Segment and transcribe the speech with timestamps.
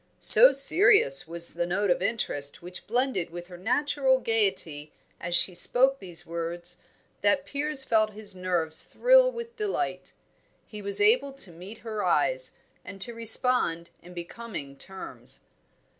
[0.19, 5.53] So serious was the note of interest which blended with her natural gaiety as she
[5.53, 6.77] spoke these words
[7.21, 10.13] that Piers felt his nerves thrill with delight.
[10.65, 12.53] He was able to meet her eyes,
[12.83, 15.41] and to respond in becoming terms.